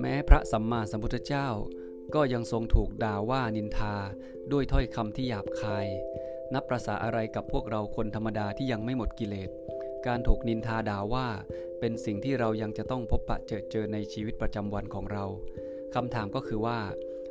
[0.00, 1.48] แม้พระสัมมาสัมพุทธเจ้า
[2.14, 3.94] ก็ยังทรงถูกด่าว่านินทา
[4.52, 5.86] ด้วยถ้อยคำที่หยาบคาย
[6.54, 9.50] นับประษาอะไรกับพวกเราคนธรรมดาที่ยังไม่หมดกิเลส
[10.06, 11.26] การถูกนินทาด่าว่า
[11.80, 15.24] เป็นสิ่งที่เรายังจะต้องพบปะเจอเจอในชีวิตประจำวันของเรา
[15.94, 16.78] คำถามก็คือว่า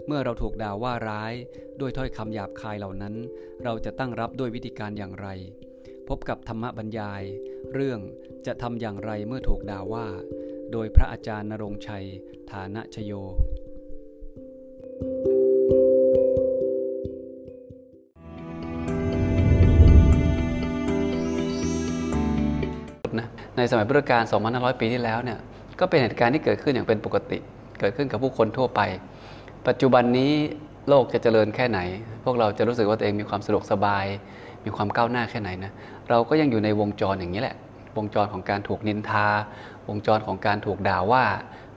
[0.08, 1.34] เมื่อเราถูกด่าว่าร้าย
[1.80, 3.16] ด้วยถ้อยคำหยาบคายเหล่านั้น
[3.64, 5.28] เราจะตั้งรับด้วยวิธีการอย่างไร
[6.08, 7.24] พบกับธรรมบรรยาย
[7.74, 8.00] เรื่อง
[8.46, 10.08] จะทำอย่างไรเมื่อถูกด่าว่า
[10.74, 12.06] โดยพระอาจารย์นรงชัย
[12.52, 13.12] ฐานะชโย
[23.18, 23.28] นะ
[23.58, 25.40] ในสมัยพุทธกาล2,500 ปีที่แล้วเนี่ย
[25.80, 27.38] ก็เป็นเหตุการณ์ที่เกิดขึ้นอย่างเป็นปกติ
[27.80, 28.82] เกิดขึ้นกับผู้คนทั่วไป
[29.68, 30.32] ปัจจุบันนี้
[30.90, 31.80] โลกจะเจริญแค่ไหน
[32.24, 34.06] พวกเราจะรู้สึกว่าตัวเองมีความสะดวกสบาย
[34.66, 35.72] มีความก้าวหน้าแค่ไหนนะ
[36.10, 37.56] เราก็ยังอยู่ในวงจรอย่างนี้แหละ
[37.98, 39.28] วงจรของการถูกนินทา
[39.90, 41.26] วงจรของการถูกด่าว่า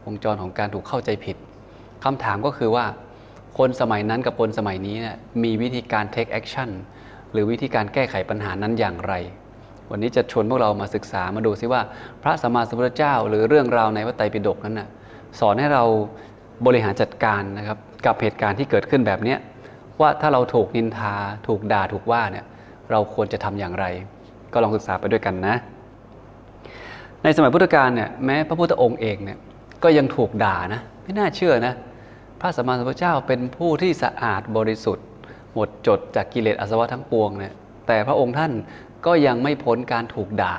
[0.06, 1.36] วงจรของการถูกเข้าใจผิด
[2.04, 2.84] คำถามก็คือว่า
[3.58, 6.70] คนสมัยนั้นกับคนสมัยนี้เนี่ยมีวิธีการ take action
[7.32, 9.14] หรือวิธีการแก้ไขปัญหานั้นอย่างไร
[9.90, 11.80] วันนี้จะชวนพวกเรามาศึกษามาดูซิว่า
[12.22, 14.88] พระสัมมาสัมพุทธเจ้า หรือเรื่องราวในพระไตรปิฎกนั้นนะ
[15.40, 15.84] สอนให้เรา
[16.66, 19.36] บริหารจัดการนะครับกับเหตุการณ์ที่เกิดขึ้นแบบนี้
[20.00, 21.14] ว่าถ้าเราถูกนินทา
[21.46, 22.44] ถูกด่าถูกว่าเนี่ย
[22.90, 23.86] เราควรจะทำอย่างไร
[24.52, 25.56] ก็ลองศึกษาไปด้วยกันนะ
[27.24, 29.38] ในสมัยพุทธกาลเนี่ยแม้พระพุทธองค์เองเนี่ย
[29.82, 31.74] ก็ยังถูกด่านะไม่น่าเชื่อนะ
[32.40, 35.06] พระสัมมาสัมพุทธเจ้าเป็นผู้ที่สะอาดบริสุทธิ์
[35.54, 37.54] หมดจดจากกิเลสอาสวะทั้งปวงเนี่ย
[37.86, 38.52] แต่พระองค์ท่าน
[39.06, 40.54] ก็ยังไม่พ้นการถูกด่า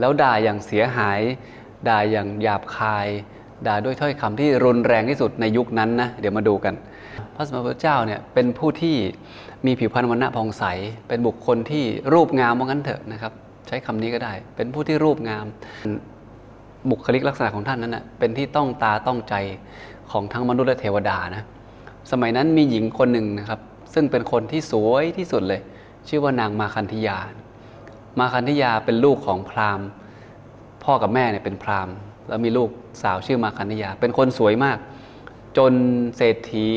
[0.00, 1.20] แล้วด่าอย่างเสียหาย
[1.88, 3.08] ด่าอย่างหยาบคาย
[3.66, 6.74] ด่าด้วยถ้อยคำที่รุนแรงที่สุดในยุคนั้นนะเดี๋ยวมาดูกัน
[7.34, 8.96] พระสมมาพุทธเจ้าเนี่ยเป็นผู้ที่
[9.66, 10.64] มีผิวพรรณวันณะผ่องใส
[11.08, 13.32] เป็นบุคคลที่รูปงามว่างั้นเถอะนะครับ
[13.68, 15.46] ใช้คำนี้ก็ได้ เป็นผู้ที่รูปงาม
[16.90, 19.34] บุคลิกลักษณะของท่านนั้นนะเป็นที่ต้องตาต้องใจ
[20.10, 21.44] ของทั้งมนุษย์และเทวดานะ
[22.10, 23.60] สมัยนั้นมีหญิงคนหนึ่งนะครับ
[23.94, 25.60] ซึ่งเป็นคนที่สวยที่สุดเลย
[26.08, 27.18] ชื่อว่านางมาคันธยา
[28.18, 29.86] มาคันธยาเป็นลูกของพราหมณ์
[30.84, 31.94] พ่อกับแม่เนี่ยเป็นพราหมณ์
[32.28, 32.70] แล้วมีลูก
[33.02, 34.78] สาวชื่อมาคันธยา เป็นคนสวยมาก
[35.56, 35.72] จน
[36.16, 36.68] เศรษฐี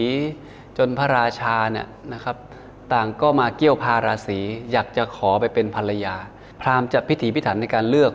[0.77, 2.35] จนพระราชาเนี่ยนะครับ
[2.93, 4.39] ต่างก็มาเกี่ยวพาราศี
[4.71, 6.15] อยากจะขอไปเป็นภรรยา
[6.61, 8.11] พราหมณ์จะพิถีพิถันในการเลือก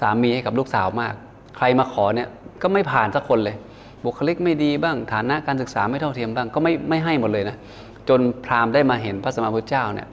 [0.00, 1.14] สามีให้กับลูกสาวมาก
[1.56, 2.28] ใครมาขอเนี่ย
[2.62, 3.56] ก็ไม่ผ่านสักคนเลย
[4.04, 7.56] บุคลิกไม่ดีบ้างฐานะการศึกษาไม่เท่าเทียมบ้างก็ไม่ไม่ให้หมดเลยนะ
[8.08, 10.08] จนพราหมณ์ได้มาเห็นพระสมมาพุทธเจ้าเนี่ย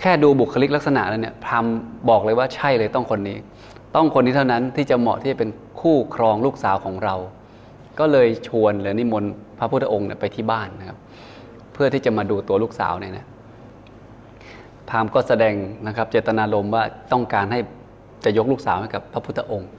[0.00, 1.72] แค่ดูบุคลิกลักษณะแล้วเนี่ยพราหมณ์
[2.08, 3.36] บอกเลยว่าใช่เลยต้องคนนี้
[3.94, 5.50] ต้องคนนี้เท่านั้นที่จะเหมาะที่จะเป็น
[5.80, 7.14] คู่ครองลูกสาวของเรา
[7.98, 10.98] ก็เลยชวนหรือนิมนต์พระพุทธองค์เนี่ยไปที่บ้านนะครับ
[11.72, 13.26] เพื่อที่จะมาดูตัวลูกสาวเนี่ยนะ
[14.88, 15.54] พราหมณ์ก็แสดง
[15.86, 17.60] นะครับเจตนารมณ์ว่าต้องการให้
[18.24, 19.70] จะยกลูกสาวให้กับพระพุทธองค์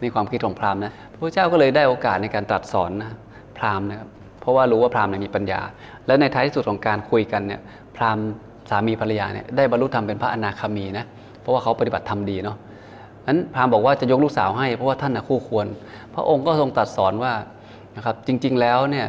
[0.00, 3.10] นี่ความคิดของพราหมณ์นะพระพุทธเจ้าก็เลยได้โอกาสในการตรัสสอนนะ
[3.58, 4.08] พราหมณ์นะครับ
[4.40, 5.60] เพราะว่ารู้ว่าพราหมณ์มีปัญญา
[6.06, 7.60] และในท้ายที่สุดของการคุยกันเนี่ย
[7.96, 8.24] พราหมณ์
[8.70, 11.04] สามีภรรยาเนี่ยได้บรรลุธรรมเป็นพระอนาคามีนะ
[11.40, 12.56] เพราะว่าเขาปฏิบัติธรรมดีเนาะ
[13.28, 15.66] นั้นพราหมณ์บอกว่าจะยกลูกสาวให้เพราะว่าท่านนะคู่ควร
[16.14, 17.32] พระองค์ก็ทรงตรัสสอนว่า
[17.96, 19.06] นะครับจริงๆแล้วเนี่ย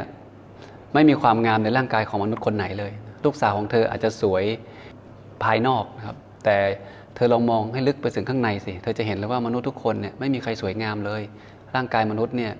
[0.94, 2.92] ไม่มีความงามในร่างกายของมนุษย์คนไหนเลย
[3.26, 4.44] ลูกสาวของเธออาจจะสวย
[5.44, 6.58] ภายนอกนะครับ แต่
[7.16, 11.22] เธอลองมองให้ลึกไปถึงข้างในสิ เธอจะเห็นเลยว่ามนุษย์ทุกคนเนี่ยไม่มีใครสวยงามเลย
[11.76, 12.54] ร่างกายมนุษย์เนี่ย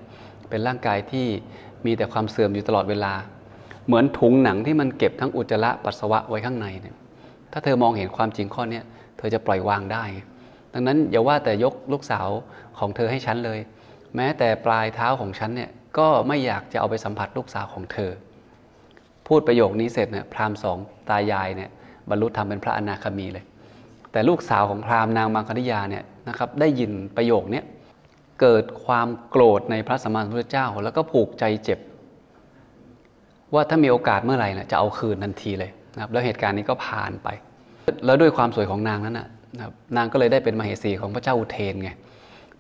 [0.50, 1.28] เป็นร่างกายที่
[1.86, 3.14] มีแต่ความเสื่อมอยู่ตลอดเวลา
[3.88, 6.96] เหมือนถุงหนังที่มันเก็บทั้งอุจจาระปัสสาวะไว้ข้างในเนี่ย
[7.52, 8.82] ถ้าเธอมองเห็นความจริงข้อนี้
[9.18, 10.04] เธอจะปล่อยวางได้
[10.74, 12.28] ดังนั้นอย่าว่าแต่ยกลูกสาว
[12.80, 13.60] ของเธอให้ฉันเลย
[14.16, 18.12] แม้แต่ปลายเท้าของฉันเนี่ยก็ไม่อยากจะเอาไปสัมผัสลูกสาวของเธอ
[19.28, 20.78] พูดประโยคนี้เสร็จเนี่ยพราหมณ์สอง
[21.10, 21.70] ตายายเนี่ย
[22.10, 23.46] บรรลุธรรมเป็นพระอนาคามีเลย
[24.12, 27.62] แต่ลูกสาวของพราหมณ์นางมังคณิยาเนี่ยนะครับได้ยินประโยคนี้
[28.42, 31.80] เกิดความโกรธในพระสัมมาสัมพุทธเจ้า แล้วก็ผูกใจเจ็บ
[33.54, 37.28] ว่าถ้ามีโอกาสเมื่อไหร่นะจะเอาคืนทันทีเลยนะครับแล้วเหตุการณ์นี้ก็ผ่านไป
[38.06, 41.92] แล้วด้วยความสวยของนางนั้นนะครับนางก็เลยได้เป็นมเหสีของพระเจ้าอุเทนไง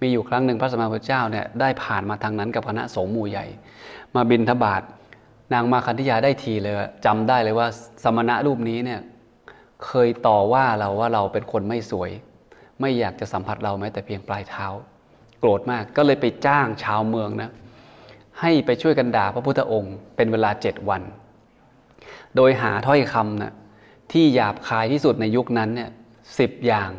[0.02, 3.46] มีอยู่ครั้งหนึ่งพระสัมมาสัมพุทธเจ้าเนี่ยได้ผ่านมาทางนั้นกับคณะสงฆ์หมู่ใหญ่
[4.16, 4.82] มาบินทบาท
[5.54, 6.74] นางมาคันธิยาได้ทีเลย
[7.06, 7.68] จำได้เลยว่า
[8.04, 9.00] สมณะรูปนี้เนี่ย
[9.86, 12.12] เคยต่อว่าเราว่าเราเป็นคนไม่สวย
[12.82, 14.68] ไม่อยากจะสัมผัสเราแม้แต่เพียงปลายเท้า
[15.40, 17.52] โกรธมากก็เลยไปจ้างชาวเมืองนะ
[18.42, 21.02] ให้ไปช่วยกันด่าพระพุทธองค์ เป็นเวลาเจ็ดวัน
[22.36, 23.54] โดยหาถ้อยคำนะ
[24.12, 25.90] ที่หยาบคายที่สุดในยุคนั้นเนี่ย
[26.40, 26.90] สิบอย่าง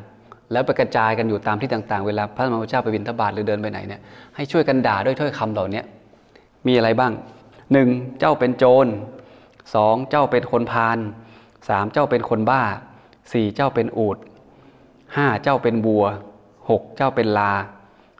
[0.53, 4.01] แล้วไปกระจายกันอยู่ตามที่ต่าง ๆ เวลาพระมหาเจ้าไปบิณฑบาตหรือเดินไปไหนเนี่ย
[4.37, 5.83] ให้ช่วยกันด่าด้วยถ้อยคำเหล่านี้
[6.67, 7.13] มีอะไรบ้าง
[7.73, 7.89] หนึ่ง
[8.19, 8.87] เจ้าเป็นโจร
[9.75, 10.99] สองเจ้าเป็นคนพาล
[11.69, 12.63] สามเจ้าเป็นคนบ้า
[13.33, 14.19] สี่เจ้าเป็นอูด
[15.17, 16.05] ห้าเจ้าเป็นบัว
[16.71, 17.53] หกเจ้าเป็นลา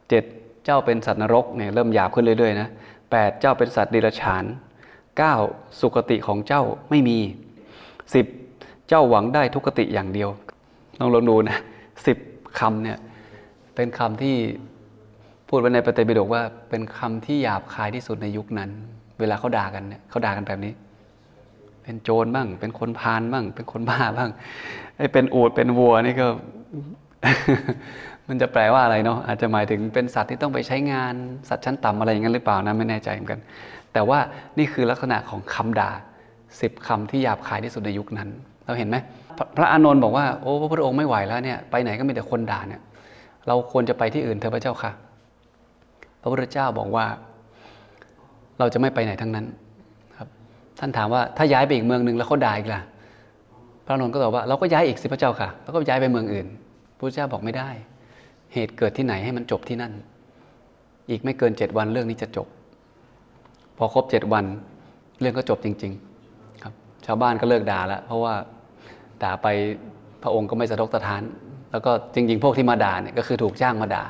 [0.09, 0.23] เจ็ด
[0.65, 2.69] เจ้าเป็นสัตว์นรกเนี่ยเริ่มหยาบขึ้นเรื่อยๆนะ
[3.11, 4.43] แปดเจ้าเป็นสัตว์เดรัจฉาน
[5.17, 5.35] เก้า
[5.79, 7.17] สุคติของเจ้าไม่มี
[8.13, 8.25] สิบ
[8.87, 10.29] เจ้าหวังได้ทุกติอย่างเดียว
[10.99, 11.57] ลองลองดูนะ
[12.07, 12.17] สิบ
[12.59, 12.97] คำเนี่ย
[13.75, 14.35] เป็นคำที่
[15.47, 18.69] พูดไว้ในปฏิบิดกว่าเป็นคำที่หยาบคายที่สุดในยุคนั้น
[19.19, 20.73] เวลาเขาด่ากันเนี่ยเขาด่ากันแบบนี้
[21.91, 24.29] เป็นโจรบ้าง เป็นคนพาลบ้าง เป็นคนบ้าบ้าง
[24.97, 26.27] ไอ้เป็นอูดเป็นวัวนี่ก็
[28.27, 31.13] มันจะแปลว่าอะไรเนาะอาจจะหมายถึงเป็นสัตว์ที่ต้องไปใช้งาน
[31.49, 33.39] สัตว์ชั้นต่ำอะไรอย่างนั้นหรือเปล่านะไม่แน่ใจเหมือนกัน
[33.93, 34.19] แต่ว่า
[34.57, 35.91] นี่คือลักษณะของคำด่า
[36.61, 38.29] สิบคำที่หยาบคายที่สุดในยุคนั้น
[38.65, 38.97] เราเห็นไหม
[39.57, 42.81] พระอานนท์บอกว่าโอ้พระพุทธองค์ไม่ไหวแล้วเนี่ยไปไหนก็มีแต่คนด่าเนี่ย
[43.47, 44.91] เราควรจะไปที่อื่นเถอะพระเจ้าค่ะ
[46.21, 47.05] พระพุทธเจ้าบอกว่า
[48.59, 49.45] เราจะไม่ไปไหนทั้งนั้น
[50.83, 52.81] ท่านถามว่าถ้าย้ายไปอีกเมืองหนึ่งแล้วเขาด่าอีกล่ะ
[53.85, 56.47] พระอานนท์ก็ตอบว่าเราก็ย้ายอีกสิพระเจ้าค่ะ แล้วก็ย้ายไปเมืองอื่น
[56.97, 57.69] พระเจ้าบอกไม่ได้
[58.53, 59.93] เหตุเกิดที่ไหนให้มันจบที่นั่น
[61.09, 62.47] อีกไม่เกินเจ็ดวันเรื่องนี้จะจบ
[63.77, 64.45] พอครบเจ็ดวัน
[65.19, 65.91] เรื่องก็จบจริง
[66.27, 66.73] ๆ ครับ
[67.05, 68.33] ชาวบ้านก็เลิกด่าแล้วเพราะว่า
[69.23, 69.47] ด่าไป
[70.23, 71.21] พระองค์ก็ไม่สะทกสะท้าน
[71.71, 74.03] แล้วก็จริง ๆ พวกที่มาด่าเนี่ยก็คือถูกจ้างมาด่า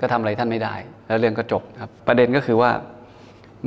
[0.00, 0.74] ก็ทำอะไรท่านไม่ได้
[1.06, 2.70] แล้วเรื่องก็จบครับ ประเด็นก็คือว่า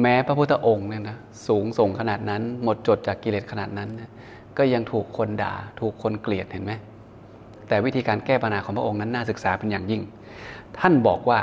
[0.02, 1.18] แม้พระพุทธองค์เนี่ยนะ
[1.48, 3.90] สูงส่งขนาดนั้น หมดจดจากกิเลสขนาดนั้น
[4.58, 6.74] ก็ยังถูกคนด่า ถูกคนเกลียดเห็นไหม
[7.68, 10.02] แต่วิธีการแก้ปัญหาของพระองค์นั้นน่าศึกษาเป็นอย่างยิ่ง
[10.80, 11.40] ท่านบอกว่า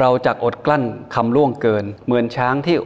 [0.00, 2.76] เราจะอดกลั้นคำล่วงเกิน เหมือนช้างที่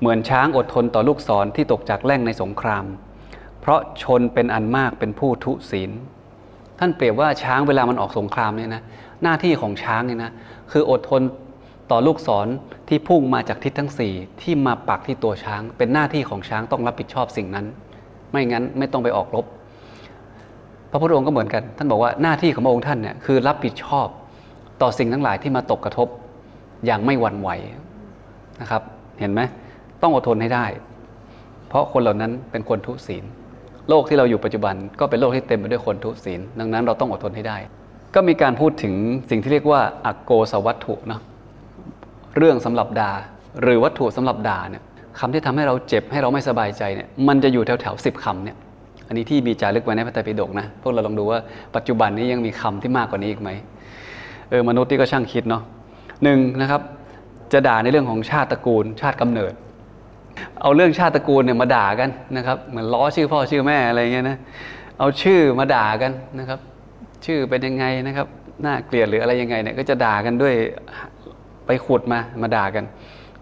[0.00, 2.84] เหมือนช้างอดทนต่อลูกศรที่ตกจากแล่งในสงคราม
[3.60, 5.90] เพราะชนเป็นอันมากเป็นผู้ทุศีล
[6.78, 8.82] ท่านเปรียบว่าช้างเวลามันออกสงครามเนี่ยนะ
[9.22, 10.32] หน้าที่ของช้างเนี่ยนะ
[10.72, 11.22] คืออดทน
[11.90, 12.46] ต่อลูกศร
[12.88, 14.12] ที่พุ่งมาจากทิศทั้งสี่
[14.42, 17.66] ที่มาปักที่ตัวช้าง เป็นหน้าที่ของช้างต้องรับผิดชอบสิ่งนั้น
[18.30, 19.44] ไม่งั้นไม่ต้องไปออกรบ
[20.90, 24.08] พระพุทธองค์ก็เหมือนกัน ท่านบอกว่าหน้าที่ของพระองค์ท่านเนี่ยคือรับผิดชอบ
[24.82, 26.08] ต่อสิ่งทั้งหลายที่มาตกกระทบ
[26.86, 27.50] อย่างไม่หวั่นไหว
[28.60, 28.82] นะครับ
[29.20, 29.40] เห็นไหม
[30.02, 30.66] ต้องอดทนให้ได้
[31.68, 33.24] เพราะคนเหล่านั้นเป็นคนทุศีล
[33.88, 37.56] โลกที่เราอยู่ปัจจุบันก็เป็นโลกที่เต็มไปด้วยคนทุศีล ดังนั้นเราต้องอดทนให้ได้
[38.14, 38.94] ก็มีการพูดถึง
[39.30, 41.20] สิ่งที่เรียกว่าอักโกสวัตถุเนาะ
[42.36, 43.12] เรื่องสำหรับด่า
[43.62, 44.82] หรือวัตถุสำหรับด่าเนี่ย
[45.18, 48.56] คำที่ทำให้เราเจ็บให้เราไม่สบายใจเนี่ยมันจะอยู่แถวแถวสิบคำเนี่ย
[49.08, 51.38] อันนี้ที่มีจารึกไว้ในพระไตรปิฎกนะพวกเราลองดูว่า
[51.76, 53.50] ปัจจุบันนี้ยังมีคำที่มากกว่านี้อีกไหม
[54.50, 55.62] เออมนุษย์นี่ก็ช่างคิดเนาะ
[56.22, 56.80] หนึ่งนะครับ
[57.52, 59.52] จะด่าในเรื่องของชาติตระกูล ชาติกำเนิด
[60.62, 64.36] เอาเรื่องชาติตระกูลเนี่ยมาด่ากันนะครับ เหมือนล้อชื่อพ่อชื่อแม่อะไรเงี้ยนะ
[64.98, 66.58] เอาชื่อมาด่ากันนะครับ
[67.26, 68.26] ชื่อเป็นยังไงนะครับ
[68.64, 70.54] น่าเกลียดหรืออะไรยังไงเนี่ยก็จะด่ากันด้วย
[71.68, 72.84] ไปขุดมามาด่ากัน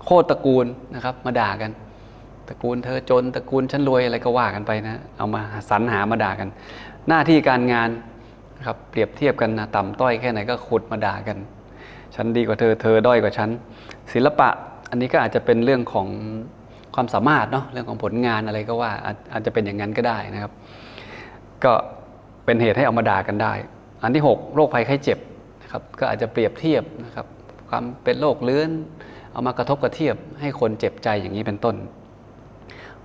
[0.05, 1.71] โคตรตระกูลนะครับ มาด่ากัน
[2.49, 6.49] ตระกูลเธอจนตระกูลฉันรวยอะไรก็ว่ากันไปนะ เอามาสรรหามาด่ากัน
[7.09, 7.89] หน้าที่การงาน
[8.59, 11.37] นะครับเปรียบเทียบกันนะต่ำต้อยแค่ไหนก็ขุดมาด่ากัน
[12.15, 13.49] ฉันดีกว่าเธอเธอด้อยกว่าฉัน
[14.13, 14.49] ศิลปะ
[14.91, 16.09] อันนี้ก็อาจจะเป็นเรื่องของ
[16.95, 20.53] ความสามารถเนาะเรื่องของผลงานอะไรก็ว่าอาจอาจจะเป็นอย่างนั้นก็ได้นะครับ
[21.65, 21.73] ก็
[22.45, 23.53] เป็นเหตุให้เอามาด่ากันได้
[24.03, 25.19] อันที่ 6 โรคภัยไข้เจ็บ
[25.63, 27.27] นะครับ ก็อาจจะเปรียบเทียบนะครับ
[27.71, 28.71] ความเป็นโรคเลื้อน
[29.33, 31.77] เอามากระทบกระเทียบให้คนเจ็บใจอย่างนี้เป็นต้น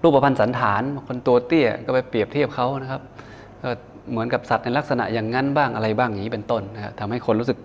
[0.01, 3.01] รูปพรรณสันฐานคนตัวเตี้ยก็ไปเปรียบเทียบเขานะครับ
[3.61, 3.69] ก็
[4.11, 7.57] เหมือนกับสัตว์ในลักษณะอย่างนั้นบ้างอะไรบ้างอย่างนี้เป็นต้นนะครับทำให้คนรู้สึก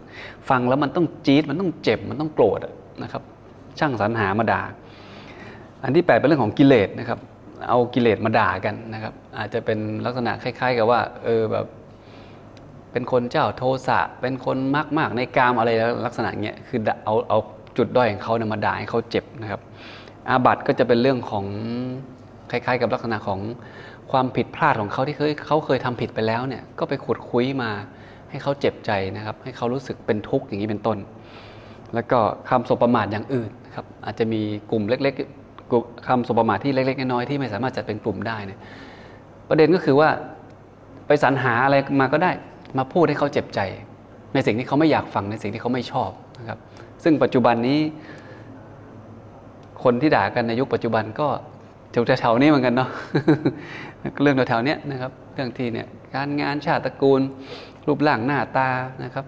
[0.50, 2.60] ฟังแล้วมันต้องจี๊ดมันต้องเจ็บมันต้องโกรธ
[3.03, 3.22] นะครับ
[3.79, 4.62] ช่างสรรหามาด่า
[5.82, 7.19] อันที่ 8 เป็นเรื่องของกิเลสนะครับ
[7.69, 11.67] เอากิเลสมาด่ากันนะครับ อาจจะเป็นลักษณะคล้าย ๆ กับว่าเออแบบ
[12.96, 15.70] เป็นคนเจ้าโทสะเป็นคนมากมากในกามอะไร
[16.06, 17.38] ลักษณะเงี้ยคือเอาเอา
[17.76, 19.60] จุดด้อยของเขาเนี่ยมาด่าให้เขาเจ็บนะครับ
[20.29, 21.44] อาบัติก็จะเป็นเรื่องของ
[22.50, 23.41] คล้ายๆ กับลักษณะของ
[24.12, 27.70] ความผิดพลาดของเขาที่เคยเขาเคยทำผิดไปแล้วเนี่ยก็ไปขุดคุยมา
[28.31, 30.98] ให้เขาเจ็บใจนะครับ ให้เขารู้สึกเป็นทุกข์อย่างนี้เป็นต้น
[31.94, 32.19] แล้วก็
[32.50, 38.60] คำสบประมาทอย่างอื่นนะครับ อาจจะมีกลุ่มเล็กๆกลุ่มคำสบประมาทที่เล็กๆน้อยๆที่ไม่สามารถจัดเป็นกลุ่มได้เนี่ย
[39.48, 40.08] ประเด็นก็คือว่า
[41.06, 42.32] ไปสรรหาอะไรมาก็ได้
[42.79, 43.61] มาพูดให้เขาเจ็บใจ
[44.35, 46.58] ในสิ่งที่เขาไม่อยากฟังในสิ่งที่เขาไม่ชอบนะครับ
[47.05, 47.81] ซึ่งปัจจุบันนี้
[49.85, 51.29] คนที่ด่ากันในยุคปัจจุบันก็
[52.19, 52.91] แถวๆนี้เหมือนกันเนาะ
[54.23, 57.20] เรื่องแถวๆนี้นะครับ เรื่องที่เนี่ยการงานชาติตระกูล
[57.87, 58.69] รูปร่างหน้าตา
[59.05, 59.25] นะครับ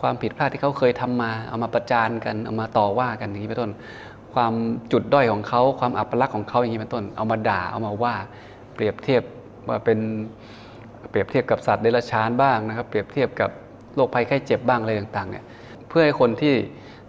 [0.00, 3.70] ความผิดพลาดที่เขาเคยทำมา เอามาประจานกันเอามาต่อว่ากันอย่างนี้เป็นต้น
[4.34, 4.52] ความ
[4.92, 8.14] จุดด้อยของเขาความอัปลักษณ์ของเขาอย่างนี้เป็นต้น เอามาด่าเอามาว่า
[8.74, 9.22] เปรียบเทียบ
[9.68, 9.98] ว่าเป็น
[11.10, 13.50] เปรียบเทียบกับสัตว์เดรัจฉานบ้างนะครับ เปรียบเทียบกับ
[13.94, 15.44] โรคภัยไข้เจ็บบ้างอะไรต่างๆเนี่ย
[15.88, 16.54] เพื่อให้คนที่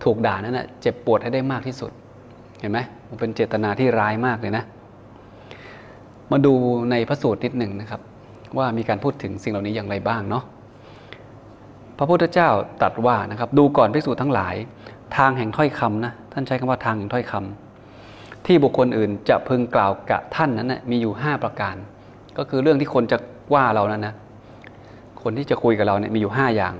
[0.04, 1.92] ถูกด่านั้นนะเจ็บปวดให้ได้มากที่สุด
[2.60, 4.64] เห็นไหมมันเป็นเจตนาที่ร้ายมากเลยนะ
[6.32, 6.54] มาดู
[6.92, 8.02] ในพระสูตรนิดหนึ่งนะครับ
[8.58, 10.44] ว่ามีการพูดถึงสิ่งเหล่านี้อย่างไรบ้างเนาะ
[11.98, 12.50] พระพุทธเจ้า
[12.82, 14.56] ตรัสว่านะครับ ดูก่อนภิกษุทั้งหลาย
[15.18, 21.76] ทางแห่งถ้อยคำนะท่านใช้คำว่าทางแห่งถ้อยคำที่บุคคลอื่นจะพึงกล่าวกับท่านนั้นนะมีอยู่ 5 ประการ
[22.38, 23.18] ก็คือเรื่องที่คนจะ
[23.54, 24.14] ว่าเรานั้นนะ
[25.22, 26.74] คนที่จะคุยกับเราเนี่ยมีอยู่ 5 อย่าง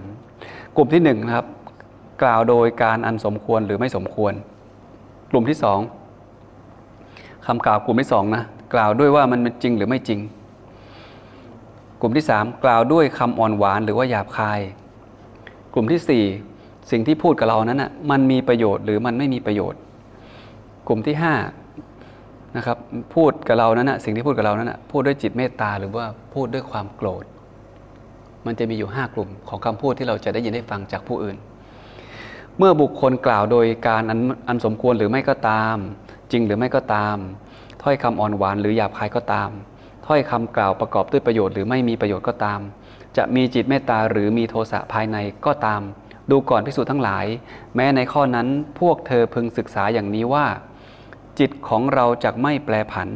[0.76, 1.48] กลุ่มที่1นนะครับ
[2.24, 4.34] กล่าวโดยการอันสมควรหรือไม่สมควร
[5.32, 5.58] กลุ่มที่
[6.32, 8.44] 2คำกล่าวกลุ่มที่2นะ
[8.74, 10.20] กล่าวด้วยว่ามันจริงหรือไม่จริง
[12.02, 14.60] กลุ่มที่ 3 กล่าวด้วยคำอ่อนหวานหรือว่าหยาบคาย
[15.74, 19.80] กลุ่มที่ 4 สิ่งที่พูดกับเรานั้นนะ่ะมันมีประโยชน์หรือมันไม่มีประโยชน์
[20.88, 21.67] กลุ่มที่ 5
[22.58, 22.78] นะครับ
[23.16, 27.26] พูดกับเรานั้นนะสิ่งที่พูดกับเรานั้นนะพูดด้วยจิตเมตตาหรือว่าพูดด้วยความโกรธ
[28.46, 31.38] มันจะมีอยู่ 5 กลุ่มของคำพูดที่เราจะได้ยินได้ฟังจากผู้อื่น
[32.58, 35.76] เมื่อบุคคลกล่าวโดยการอันอันสมควรหรือไม่ก็ตาม
[36.32, 37.18] จริงหรือไม่ก็ตาม
[37.84, 39.50] ถ้อยคำอ่อนหวานหรือหยาบคายก็ตาม
[40.08, 42.60] ถ้อยคำกล่าวประกอบด้วยประโยชน์หรือไม่มีประโยชน์ก็ตาม
[43.18, 45.82] จะมีจิตเมตตาหรือมีโทสะภายในก็ตาม
[46.32, 47.26] ดูก่อนพิสูจน์ทั้งหลาย
[47.76, 48.48] แม้ในข้อนั้น
[48.80, 50.46] พวกเธอพึงศึกษาอย่างนี้ว่า
[51.40, 53.10] จิตของเราจะไม่แปรผัน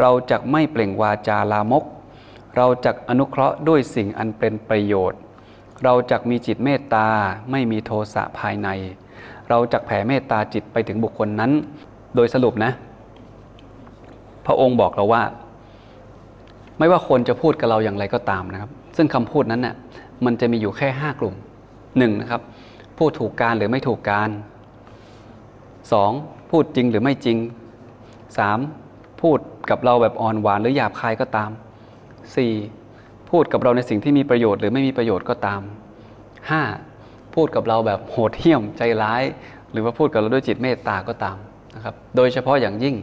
[0.00, 1.84] เราจะไม่เปล่งวาจาลามก
[2.56, 5.20] เราจะอนุเคราะห์ด้วยสิ่งอันเป็นประโยชน์
[5.84, 7.08] เราจะมีจิตเมตตา
[7.50, 8.68] ไม่มีโทสะภายใน
[9.50, 11.52] เราจะแผ่เมตตาจิตไปถึงบุคคลนั้น
[12.14, 12.72] โดยสรุปนะ
[14.46, 15.22] พระองค์บอกเราว่า
[16.78, 19.74] ไม่ว่าคนจะพูดกับเราอย่างไรก็ตามนะครับ ซึ่งคำพูดนั้นน่ะ
[20.24, 21.34] มันจะมีอยู่แค่ 5 กลุ่ม
[21.72, 22.42] 1นนะครับ
[22.98, 24.30] พูดถูกการหรือไม่ถูกการ
[25.54, 26.33] 2.
[26.58, 27.38] พูดจริงหรือไม่จริง
[28.48, 29.22] 3.
[29.22, 29.38] พูด
[29.70, 31.50] กับเราแบบอ่อนหวานหรือหยาบคายก็ตาม
[32.60, 33.30] 4.
[33.30, 35.60] พูดกับเราในสิ่งที่มีประโยชน์หรือไม่มีประโยชน์ก็ตาม
[36.68, 37.34] 5.
[37.34, 39.22] พูดกับเราแบบโหดเหี้ยมใจร้าย
[39.72, 41.36] หรือว่าพูดกับเราด้วยจิตเมตตาก็ตาม
[41.74, 42.96] นะครับโดยเฉพาะอย่างยิ่ง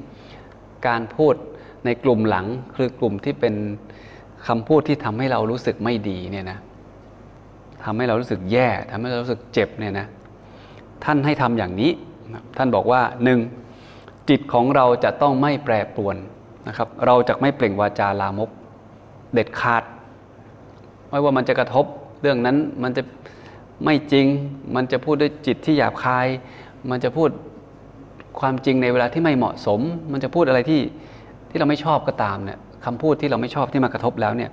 [0.87, 1.35] การพูด
[1.85, 3.55] ในกลุ่มหลังคือกลุ่มที่เป็น
[4.47, 6.59] คำพูดที่ทำให้เรารู้สึกไม่ดีเนี่ยนะ
[7.83, 10.07] ทำให้เรารู้สึกแย่ทำให้เรารู้สึกเจ็บเนี่ยนะ
[11.03, 11.91] ท่านให้ทำอย่างนี้
[12.57, 13.39] ท่านบอกว่าหนึ่ง
[14.29, 16.15] จิตของเราจะต้องไม่แปรปรวน
[16.67, 18.49] นะครับ เราจะไม่เปล่งวาจาลามก
[19.33, 19.83] เด็ดขาด
[21.09, 21.85] ไม่ว่ามันจะกระทบ
[22.21, 23.03] เรื่องนั้นมันจะ
[23.85, 24.27] ไม่จริง
[24.75, 26.27] มันจะพูดด้วยจิตที่หยาบคาย
[26.89, 27.29] มันจะพูด
[28.39, 29.79] ความจริงในเวลาที่ไม่เหมาะสม
[30.11, 30.81] มันจะพูดอะไรที่
[31.49, 34.51] ที่เราไม่ชอบก็ตามเนี่ยคำพูดที่เราไม่ชอบที่มากระทบแล้วเนี่ย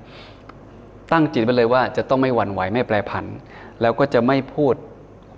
[1.13, 3.25] ตั้งจิตไปเลยว่าจะต้องไม่หวั่นไหวไม่แปรผัน
[3.81, 4.75] แล้วก็จะไม่พูด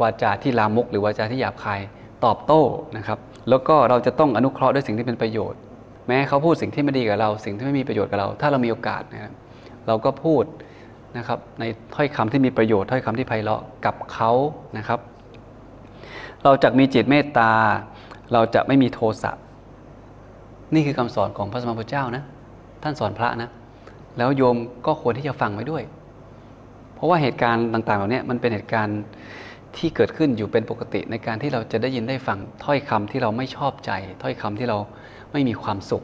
[0.02, 1.80] วาจาที่ลามก หรือวาจาที่หยาบคาย
[2.24, 2.62] ตอบโต้
[2.96, 3.18] นะครับ
[3.50, 5.60] แล้วก็เราจะต้องอนุเคราะห์ด้วยสิ่งที่เป็นประโยชน์
[6.08, 9.32] แม้เขาพูดสิ่งที่ไม่ดีกับเรา สิ่งที่ไม่มีประโยชน์กับเรา ถ้าเรามีโอกาสนะครับ
[9.86, 10.44] เราก็พูด
[11.18, 14.30] นะครับในถ้อยคำที่มีประโยชน์ถ้อยคำที่ไพเราะกับเขา
[14.78, 15.00] นะครับ
[16.44, 17.52] เราจะมีจิตเมตตา
[18.32, 19.32] เราจะไม่มีโทสะ
[20.74, 22.22] นี่คือคำสอนของพระสมมาพุทธเจ้านะ
[22.82, 23.50] ท่านสอนพระนะ
[24.18, 25.82] แล้วโยมก็ควรที่จะฟังไว้ด้วย
[26.94, 29.00] เพราะว่าเหตุการณ์ต่างๆเหล่านี้มันเป็นเหตุการณ์
[29.76, 33.90] ที่เกิดขึ้นอยู่เป็นปกติในการที่เราจะได้ยินได้ฟังถ้อยคำที่เราไม่ชอบใจ
[34.22, 34.78] ถ้อยคำที่เรา
[35.32, 36.02] ไม่มีความสุข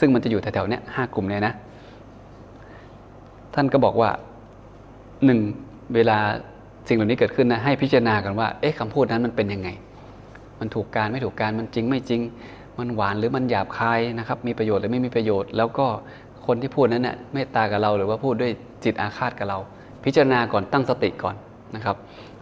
[0.00, 1.54] ซึ่งมันจะอยู่แถวๆนี้ห้ากลุ่มเนี่ยนะ
[3.54, 4.10] ท่านก็บอกว่า
[5.24, 5.40] หนึ่ง
[5.94, 6.18] เวลา
[6.88, 9.68] สิ่งเหล่านี้เกิดขึ้นนะให้พิจารณากันว่าเอ๊ะคำพูดนั้นมันเป็นยังไง
[10.60, 12.20] มันถูกการไม่ถูกการมันจริงไม่จริง
[12.78, 15.86] มันหวานหรือมันหยาบคายนะครับ มีประโยชน์หรือไม่มีประโยชน์ แล้วก็
[16.46, 18.52] คนที่พูดนั้นเนะ่ยเมตตากับเราหรือว่าพูดด้วย
[18.84, 19.58] จิตอาฆาตกับเรา
[20.04, 21.36] พิจารณาก่อนตั้งสติก่อน
[21.76, 21.96] นะครับ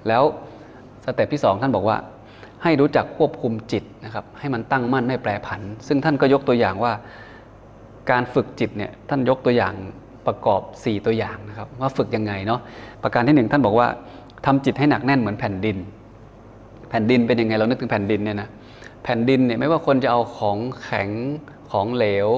[0.09, 0.23] แล้ว
[1.05, 1.97] สเต็ปที่ 2 ท่านบอกว่า
[2.63, 6.93] ให้รู้จักควบคุมจิตนะครับให้มันตั้งมั่นไม่แปรผัน ซึ่งท่านก็ยกตัวอย่างว่า
[8.11, 9.75] การฝึกจิตเนี่ยท่านยกตัวอย่าง
[10.27, 12.61] ประกอบ 4 ตัวอย่างนะครับว่าฝึกยังไงเนาะ
[13.03, 13.87] ประการที่ 1 ท่านบอกว่า
[14.47, 15.77] ทำจิตให้หนักแน่นเหมือนแผ่นดิน
[16.91, 18.49] แผ่นดินเป็นยังไงเรานึกถึงแผ่นดินเนี่ยนะ
[19.05, 21.11] แผ่นดินเนี่ยไม่ว่าคนจะเอาของแข็ง
[21.71, 22.29] ของเหลว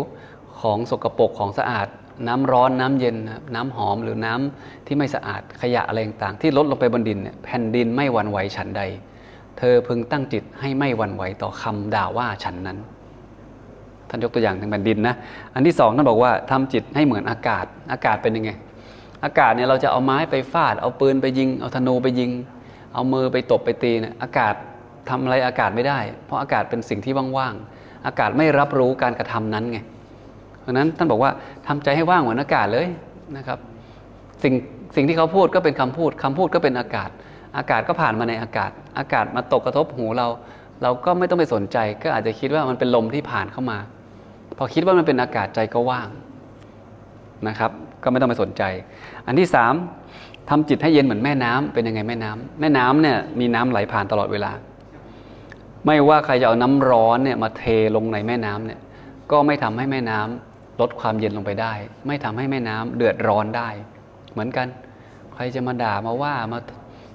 [0.60, 1.88] ของสกรปรกของสะอาด
[2.28, 3.16] น้ำร้อนน้ำเย็น
[3.54, 8.82] น้ำหอมหรือน้ำที่ไม่สะอาดขยะอะไรต่างๆที่ลดลงไปบนดินเนี่ยแผ่นดินไม่หวั่นไหวฉันใด
[9.58, 12.78] เธอพึงตั้งจิตให้ไม่หวั่นไหวต่อคำด่าว่าฉันนั้น
[14.08, 15.14] ท่านยกตัวอย่างถึงแผ่นดินนะ
[15.54, 18.50] อันที่สองท่านบอกว่าทำจิตให้เหมือนอากาศ อากาศเป็นยังไง
[19.24, 22.30] อากาศเนี่ยเราจะเอาไม้ไปฟาด เอาปืนไปยิง เอาธนูไปยิง
[22.94, 24.54] เอามือไปตบไปตีเนี่ยอากาศ
[25.08, 29.78] ทำอะไรอากาศไม่ได้ เพราะอากาศเป็นสิ่งที่ว่างๆอากาศไม่รับรู้การกระทำนั้นไง
[30.62, 31.30] เพราะนั้นท่านบอกว่า
[31.66, 32.86] ทำใจให้ว่างเหมือนอากาศเลย
[33.36, 33.58] นะครับ
[34.42, 34.54] สิ่ง
[34.96, 37.10] สิ่งที่เขาพูดก็เป็นคำพูดคำพูดก็เป็นอากาศ
[37.56, 40.28] อากาศก็ผ่านมาในอากาศ อากาศมาตกกระทบหูเรา
[40.82, 43.78] เราก็ไม่ต้องไปสนใจ ก็อาจจะคิดว่ามันเป็นลมที่ผ่านเข้ามา
[44.58, 46.08] พอคิดว่ามันเป็นอากาศใจก็ว่าง
[47.48, 47.70] นะครับ
[48.02, 48.62] ก็ไม่ต้องไปสนใจ
[49.26, 49.74] อันที่สาม
[50.50, 54.52] ทำจิตให้เย็นเหมือนแม่น้ำเป็นยังไงแม่น้ำแม่น้ำเนี่ยมีน้ำไหลผ่านตลอดเวลา
[55.86, 57.62] ไม่ว่าใครจะเอาน้ำร้อนเนี่ยมาเท
[57.96, 58.80] ลงในแม่น้ำเนี่ย
[59.30, 61.72] ก็ไม่ทำให้แม่น้ำ ลดความเย็นลงไปได้
[62.06, 63.68] ไม่ทำให้แม่น้ำเดือดร้อนได้
[64.32, 64.66] เหมือนกัน
[65.34, 66.58] ใครจะมาด่ามาว่ามา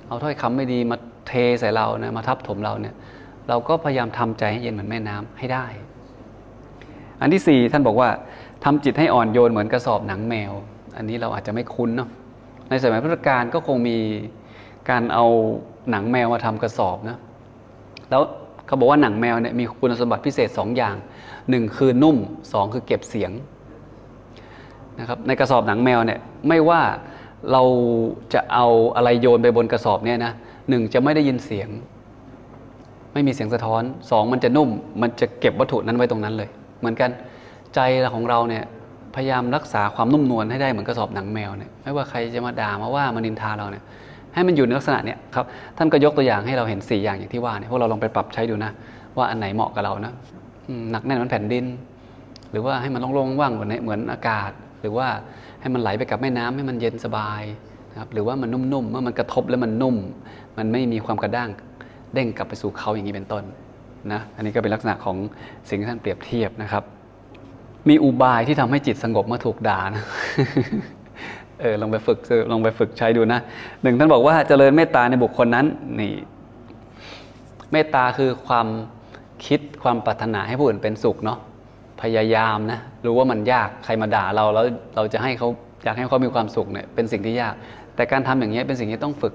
[0.07, 0.97] เอาถ้อยคำไม่ดีมา
[1.27, 2.95] เทใส่เรานะมาทับถมเราเนี่ย
[3.49, 5.65] เราก็พยายามทำใจให้เย็นเหมือนแม่น้ำให้ได้
[7.21, 8.09] อันที่สี่ท่านบอกว่า
[8.63, 10.51] ทำจิตให้อ่อนโยนเหมือนกระสอบหนังแมว
[10.97, 12.09] อันนี้เราอาจจะไม่คุ้นเนาะ
[12.69, 13.97] ในสมัยพุทธกาลก็คงมี
[14.89, 15.25] การเอา
[15.91, 17.17] หนังแมวมาทำกระสอบนะ
[18.09, 18.23] แล้ว
[18.67, 20.95] เขาบอกว่าหนังแมวเนี่ยมีคุณสมบัติพิเศษสองอย่าง
[21.49, 22.17] หนึ่งคือนุ่ม
[22.53, 23.31] สองคือเก็บเสียง
[24.99, 26.81] นะครับในกระสอบหนังแมวเนี่ยไม่ว่า
[27.51, 27.63] เรา
[28.33, 30.33] จะเอาอะไรโยนไปบนกระสอบเนี่ยนะ
[30.69, 31.69] หนึ่งจะไม่ได้ยินเสียง
[33.13, 34.69] ไม่มีเสียงสะท้อนสองมันจะนุ่ม
[35.01, 37.09] มันจะเก็บวัตถุนั้นไว้ตรงนั้นเลย เหมือนกัน
[37.75, 37.79] ใจ
[38.13, 38.63] ของเราเนี่ย
[39.15, 43.83] พยายามรักษาความนุ่มนวลให้ได้เหมือนกระสอบหนังแมวเนี่ยไม่ว่าใครจะมาด่ามาว่ามานินทาเราเนี่ย
[44.37, 45.45] ให้มันอยู่ในลักษณะเนี้ยครับ
[45.77, 48.71] ท่านก็ยกตัวอย่างให้เราเห็น 4 อย่างอย่างที่ว่าเนี่ยพวกเราลองไปปรับใช้ดูนะ
[49.17, 50.13] ว่าอันไหนเหมาะกับเรานะ
[50.91, 51.65] หนักแน่นมือนแผ่นดิน
[52.51, 54.51] หรือว่าให้มันโล่งๆว่างเหมือนเหมือนอากาศ
[54.81, 55.07] หรือว่า
[55.61, 57.41] ให้มันไหลไปกับแม่น้ำให้มันเย็นสบาย
[57.91, 59.95] นะครับหรือว่ามันนุ่มๆเมื่อมันกระทบแล้วมันนุ่ม
[60.57, 61.49] มันไม่มีความกระด้าง
[62.13, 63.43] เด้งกลับไปสู่เขาอย่างนี้เป็นต้น
[64.11, 65.17] นะอันนี้ก็เป็นลักษณะของ
[65.69, 66.83] สิ่งที่ท่านเปรียบเทียบนะครับ
[67.89, 70.03] มีอุบายที่ทำให้จิตสงบเมื่อถูกด่านะ
[71.61, 72.19] เออลองไปฝึก
[72.51, 73.39] ลองไปฝึกใช้ดูนะ
[73.83, 75.65] หนึ่งท่านบอกว่าเจริญเมตตาในบุคคลนั้น
[75.99, 76.13] นี่
[77.71, 78.67] เมตตาคือความ
[79.45, 81.39] คิดความปรารถนาให้ผู้อื่นเป็นสุขเนาะ
[82.01, 85.49] พยายามนะรู้ว่ามันยากใครมาด่าเราแล้วเราจะให้เขา
[85.83, 87.53] อยากให้เขามีความสุขเนี่ยเป็นสิ่งที่ยาก
[87.95, 89.33] แต่การทำอย่างนี้เป็นสิ่งที่ต้องฝึก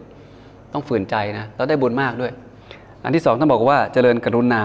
[0.73, 2.33] ต้องฝืนใจนะแล้วได้บุญมากด้วย
[3.05, 4.63] อันที่สองท่านบอกว่าเจริญกรุณา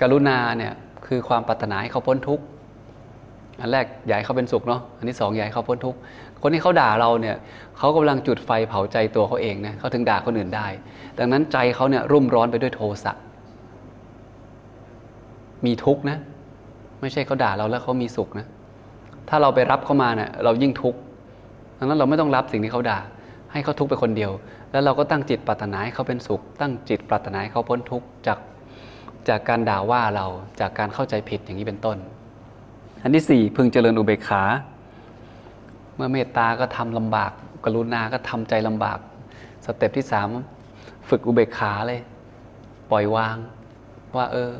[0.00, 0.72] กรุณาเนี่ย
[1.06, 2.44] คือความปรารถนาให้เขาพ้นทุกข์
[3.60, 5.98] อันแรกอยากให้เขาเป็นสุขเนาะอันที่สองอยากให้เขาพ้นทุกข์
[6.46, 7.36] คนที่เขาด่าเราเนี่ย
[7.78, 10.66] เขากำลังจุดไฟเผาใจตัวเขาเองนะเขาถึงด่าคนอื่นได้
[11.18, 13.12] ดังนั้นใจเขาเนี่ยรุ่มร้อนไปด้วยโทสะ
[15.64, 16.18] มีทุกข์นะ
[17.00, 18.46] ไม่ใช่เขาด่าเราแล้วเขามีสุขนะ
[19.28, 20.98] ถ้าเราไปรับเขามาเนี่ยเรายิ่งทุกข์
[21.78, 22.98] ดังนั้นเราไม่ต้องรับสิ่งที่เขาด่า
[23.52, 24.32] ให้เขาทุกข์ไปคนเดียว
[24.72, 28.38] แล้วเราก็ตั้งจิตปรารถนาให้เขาเป็นสุข ตั้งจิตปรารถนาให้เขาพ้นทุกข์จาก
[29.28, 30.26] จากการด่าว่าเรา
[30.60, 31.96] จากการเข้าใจผิดอย่างนี้เป็นต้น
[33.02, 34.42] อันที่สี่พึงเจริญอุเบกขา
[35.96, 37.30] เมื่อเมตตาก็ทำลำบาก
[37.64, 38.98] กรุณาก็ทำใจลำบาก
[39.66, 40.26] สเต็ปที่สาม
[41.08, 42.00] ฝึกอุเบกขาเลย
[42.90, 43.36] ปล่อยวาง
[44.16, 44.50] ว่าเออ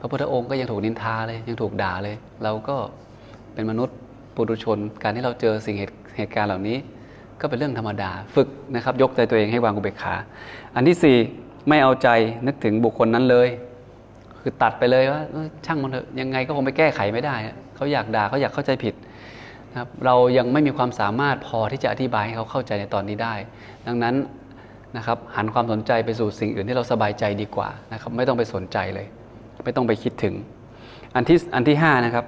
[0.00, 2.76] พระพุทธองค์ก็ยังถูกนินทาเลย ยังถูกด่าเลย เราก็
[3.54, 3.96] เป็นมนุษย์
[4.34, 6.76] ปุถุชน การที่เราเจอสิ่งเหตุเหตุการณ์เหล่านี้
[7.40, 10.14] ก็เป็นเรื่องธรรมดา ฝึกนะครับ ยกใจตัวเองให้วางอุเบกขา
[10.74, 11.16] อันที่สี่
[11.68, 12.08] ไม่เอาใจ
[12.46, 13.48] นึกถึงบุคคลนั้นเลย
[14.40, 15.22] คือตัดไปเลยว่า
[15.66, 17.34] ช่างมันเถอะยังไงก็คงไปแก้ไขไม่ได้
[17.76, 18.94] เขาอยากด่าเขาอยากเข้าใจผิด
[19.72, 23.34] นะครับเรายังไม่มีความสามารถพอที่จะอธิบายให้เขาเข้าใจในตอนนี้ได้
[23.86, 24.14] ดังนั้น
[24.96, 29.06] นะครับหันความสนใจไปสู่สิ่งอื่นที่เราสบายใจดีกว่านะครับไม่ต้องไปสนใจเลย
[29.64, 30.34] ไม่ต้องไปคิดถึง
[31.14, 32.24] อันที่อันที่ห้านะครับ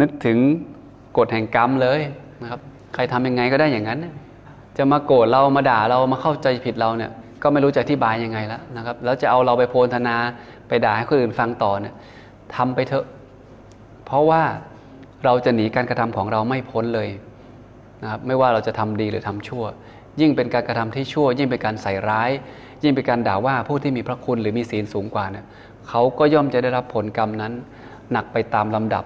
[0.00, 0.38] นึกถึง
[1.18, 2.00] กฎแห่งกรรมเลย
[2.42, 2.60] นะครับ
[2.94, 3.98] ใครทำยังไงก็ได้อย่างนั้น
[4.78, 7.10] จะมาโกรธเรามาด่าเรามาเข้าใจผิดเราเนี่ย
[7.42, 10.16] ก็ไม่รู้จะอธิบายยังไงแล้วนะครับแล้วจะเอาเราไปโพลธนา
[10.68, 11.94] ไปด่าให้คนอื่นฟังต่อเนี่ย
[12.56, 13.06] ทำไปเถอะ
[14.04, 14.42] เพราะว่า
[15.24, 17.08] เราจะหนีการกระทำของเราไม่พ้นเลย
[18.02, 19.64] นะครับไม่ว่าเราจะทำดีหรือทำชั่ว
[20.20, 22.30] ยิ่งเป็นการกระทำที่ชั่ว ยิ่งเป็นการใส่ร้าย
[22.82, 25.44] ยิ่งเป็นการด่าว่าผู้ที่มีพระคุณหรือมีศีลสูงกว่าเนี่ย
[25.88, 27.52] เขาก็ย่อมจะได้รับผลกรรมนั้น
[28.12, 29.04] หนักไปตามลำดับ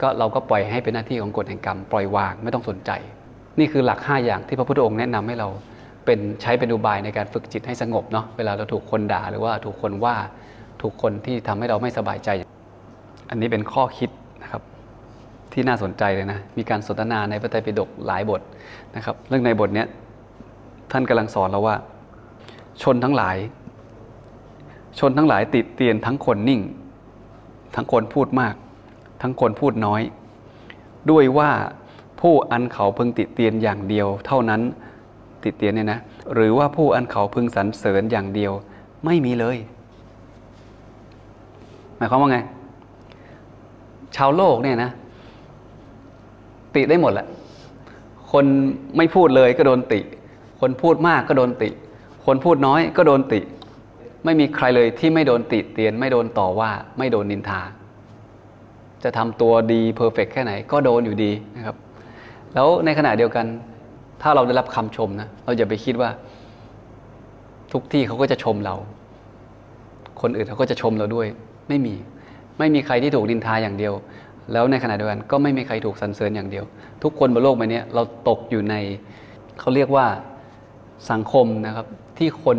[0.00, 2.90] ก็เราก็ปล่อยให้เป็นหน้าที่ของกฎแห่งกรรมปล่อยวางไม่ต้องสนใจ
[3.58, 5.48] นี่คือหลัก 5 อย่างที่พระพุทธองค์แนะนำให้เรา
[6.04, 10.14] เป็นใช้เป็นอุบายในการฝึกจิตให้สงบเนาะเวลาเราถูกคนด่าหรือว่าถูกคนว่า
[10.80, 12.28] ถูกคนที่ทำให้เราไม่สบายใจ
[13.30, 14.10] อันนี้เป็นข้อคิด
[14.42, 14.62] นะครับ
[15.54, 18.40] ที่น่าสนใจเลยนะ มีการสนทนาในพระไตรปิฎกหลายบท
[18.96, 19.84] นะครับ เรื่องในบทนี้
[20.92, 21.76] ท่านกำลังสอนเราว่า
[22.82, 23.36] ชนทั้งหลาย
[24.98, 26.60] ชนทั้งหลายติดเตียนทั้งคนนิ่ง
[27.74, 28.54] ทั้งคนพูดมาก
[29.22, 30.02] ทั้งคนพูดน้อย
[31.10, 31.50] ด้วยว่า
[32.20, 34.60] ผู้อันเขาพึงติดเตียนอย่างเดียว เท่านั้น
[35.44, 36.00] ติดเตียนเนี่ยนะ
[36.34, 38.52] หรือว่าผู้อันเขาพึงสรรเสริญอย่างเดียว
[39.04, 39.56] ไม่มีเลย
[41.96, 42.38] หมายความว่าไง
[44.16, 44.90] ชาวโลกเนี่ยนะ
[46.76, 47.26] ติได้หมดแหละ
[48.32, 48.44] คน
[48.96, 50.00] ไม่พูดเลยก็โดนติ
[50.60, 51.70] คนพูดมากก็โดนติ
[52.26, 53.40] คนพูดน้อยก็โดนติ
[54.24, 57.60] ไม่มีใครเลยที่ไม่โดนติเตียน ไม่โดนต่อว่าไม่โดนนินทา
[59.04, 61.76] จะทำตัวดีเพอร์เฟกแค่ไหนก็โดนอยู่ดีนะครับ
[62.54, 63.46] แล้วในขณะเดียวกัน
[64.22, 66.10] ถ้าเราได้รับคำชมนะ เราอย่าไปคิดว่า
[67.72, 68.74] ทุกที่เขาก็จะชมเรา
[70.20, 71.26] คนอื่นเขาก็จะชมเราด้วย
[71.68, 71.94] ไม่มี
[72.58, 73.92] ไม่มีใครที่ถูกดินทาอย่างเดียว
[74.52, 76.64] แล้วในขณะเดียวกันก็ไม่มีใครถูกสรรเสริญอย่างเดียว
[77.02, 78.74] ทุกคนบนโลกใบนี้เราตกอยู่ใน
[79.60, 80.06] เขาเรียกว่า
[81.10, 81.86] สังคมนะครับ
[82.18, 82.56] ที่คน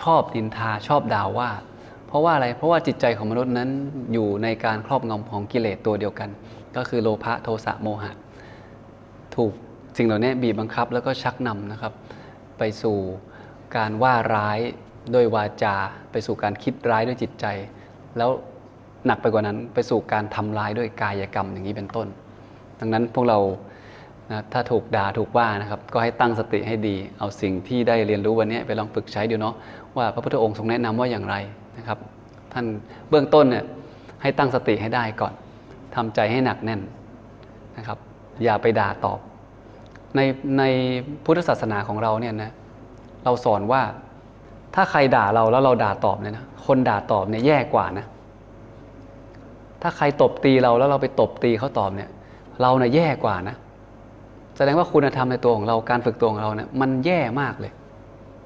[0.00, 1.50] ชอบดินทาชอบด่าว่า
[2.06, 3.70] เพราะว่าอะไรเพราะว่าจิตใจของมนุษย์นั้น
[4.12, 6.30] อยู่ในการครอบงำของกิเลสตัวเดียวกัน
[6.76, 8.12] ก็คือโลภะโทสะโมหะ
[9.36, 9.52] ถูก
[9.96, 11.92] สิ่งเหล่านี้บีบบังคับแล้วก็ชักนำนะครับ
[12.58, 12.96] ไปสู่
[13.76, 14.58] การว่าร้าย
[15.14, 15.76] ด้วยวาจา
[16.12, 17.46] ไปสู่การคิดร้ายด้วยจิตใจ
[18.16, 18.30] แล้ว
[19.06, 22.06] หนักไปกว่านั้นไปสู่การทำร้ายด้วยกายกรรมอย่างนี้เป็นต้น
[22.80, 23.38] ดังนั้นพวกเรา
[24.32, 29.54] นะถ้าถูกด่าถูกว่านะครับ ก็ให้ตั้งสติให้ดี เอาสิ่งที่ได้เรียนรู้วันนี้ไปลองฝึกใช้ดูเนาะ
[29.96, 31.36] ว่าพระพุทธองค์ทรงแนะนำว่าอย่างไร
[31.78, 31.98] นะครับ
[32.52, 32.66] ท่าน
[33.10, 33.64] เบื้องต้นเนี่ย
[34.22, 35.32] ให้ตั้งสติให้ได้ก่อน
[35.94, 36.80] ทำใจให้หนักแน่น
[37.76, 37.98] นะครับ
[38.44, 39.18] อย่าไปด่าตอบ
[40.16, 40.20] ใน
[40.58, 40.62] ใน
[41.24, 42.52] พุทธศาสนาของเราเนี่ยนะ
[43.24, 43.82] เราสอนว่า
[44.74, 48.06] ถ้าใครด่าเราแล้วเราด่าตอบเนี่ยนะคนด่าตอบเนี่ยแย่กว่านะ
[49.86, 52.10] ถ้าใครตบตีเราแล้วเราไปตบตีเขาตอบเนี่ย
[52.62, 53.56] เราเนี่ยแย่กว่านะ
[54.56, 57.72] แสดงว่าคุณธรรมในตัวของเราการฝึกตัวของเราเนี่ยมันแย่มากเลย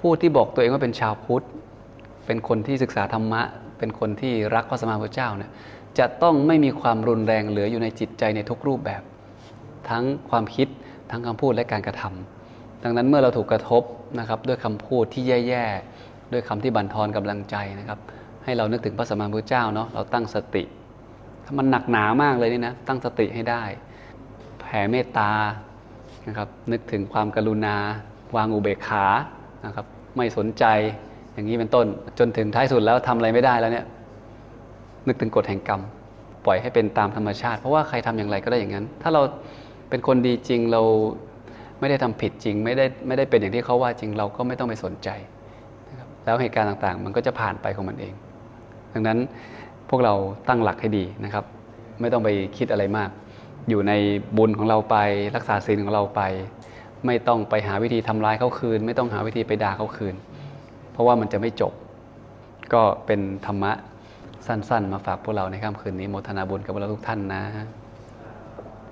[0.01, 1.45] ผู้ที่บอกตัวเองว่าเป็นชาวพุทธ
[2.27, 3.43] เป็นคนที่ศึกษาธรรมะ
[3.79, 5.51] เป็นคนที่รักพระสมมาพุทธเจ้าเนี่ย
[5.99, 9.03] จะต้องไม่มีความรุนแรงเหลืออยู่ในจิตใจในทุกรูปแบบ
[9.91, 10.69] ทั้งความคิด
[11.11, 13.83] ทั้งคำพูดและการกระทำดังนั้นเมื่อเราถูกกระทบ
[14.19, 17.99] นะครับด้วยคำพูดที่แย่ๆด้วยคำที่บั่นทอนกำลังใจนะครับ
[18.45, 20.63] ให้เรานึกถึงพระสมมาพุทธเจ้าเนาะเราตั้งสติ
[21.51, 23.63] ถ้ามันหนักหนามากเลยนี่นะตั้งสติให้ได้
[24.61, 25.31] แผ่เมตตา
[26.29, 27.77] นะครับ นึกถึงความกรุณา
[28.37, 29.05] วางอุเบกขา
[29.67, 29.87] นะครับ
[30.17, 30.65] ไม่สนใจ
[31.33, 31.87] อย่างนี้เป็นต้น
[32.19, 33.87] จนถึงท้ายสุดแล้วทำอะไรไม่ได้แล้วเนี่ย
[35.07, 35.81] นึกถึงกฎแห่งกรรม
[36.45, 39.23] ปล่อยให้เป็นตามธรรมชาติ เพราะว่าใครทำอย่างไรก็ได้อย่างนั้น ถ้าเรา
[39.91, 40.83] เป็นคนดีจริงเรา
[41.81, 45.09] ไม่ได้ทำผิดจริง ไม่ได้ไม่ได้เป็นอย่างที่เขาว่าจริงเราก็ไม่ต้องไปสนใจ
[45.89, 48.15] นะครับแล้วเหตุการณ์ต่างๆ มันก็จะผ่านไปของมันเอง
[48.95, 49.19] ดังนั้น
[49.91, 50.15] พวกเรา
[50.49, 51.45] ตั้งหลักให้ดีนะครับ
[52.01, 53.11] ไม่ต้องไปคิดอะไรมาก
[53.69, 53.93] อยู่ใน
[54.37, 54.97] บุญของเราไป
[55.37, 56.21] รักษาศีลของเราไป
[57.07, 60.15] ไม่ต้องไปหาวิธีทำร้ายเขาคืน ไม่ต้องหาวิธีไปด่าเขาคืน
[60.93, 61.73] เพราะว่ามันจะไม่จบ
[62.73, 63.73] ก็เป็นธรรมะ
[64.47, 67.43] สั้น ๆ มาฝากพวกเราในค่ำคืนนี้โมทนาบุญกับพวกเราทุกท่านนะ